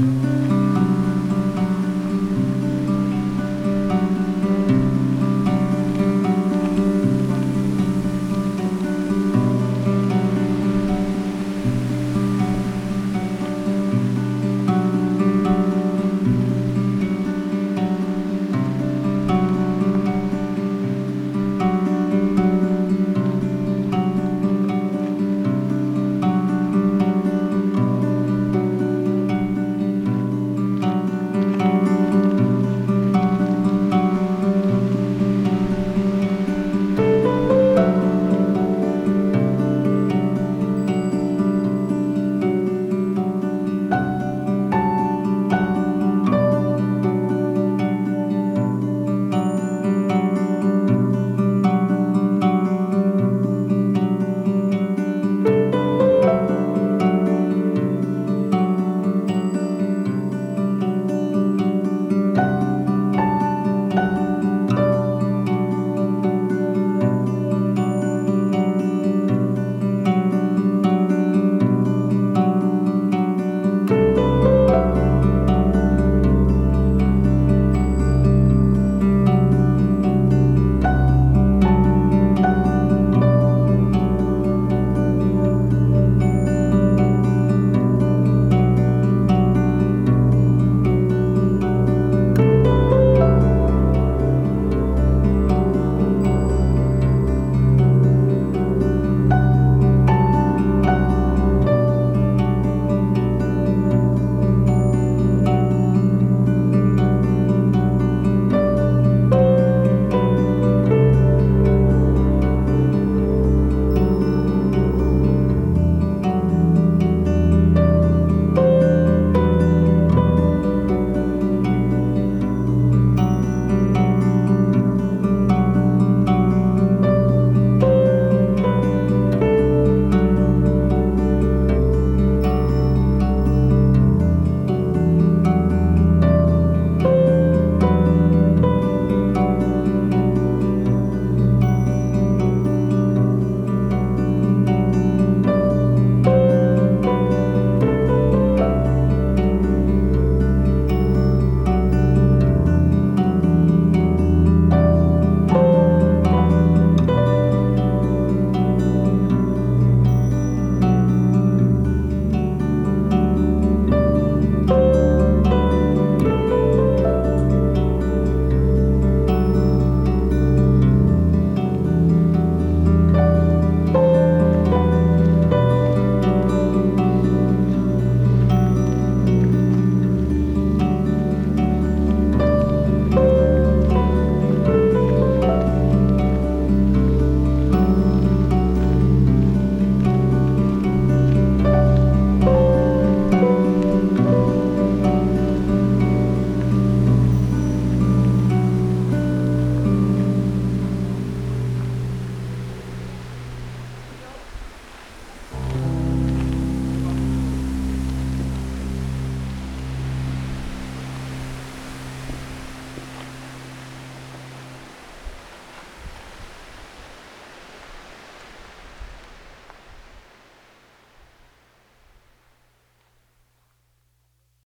Mm-hmm. 0.00 0.41